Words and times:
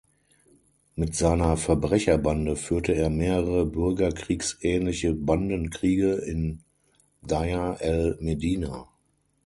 Mit 0.95 1.13
seiner 1.13 1.57
Verbrecherbande 1.57 2.55
führte 2.55 2.93
er 2.93 3.11
mehrere 3.11 3.67
bürgerkriegsähnliche 3.67 5.13
Bandenkriege 5.13 6.15
in 6.15 6.63
Deir 7.21 7.77
el-Medina. 7.79 8.87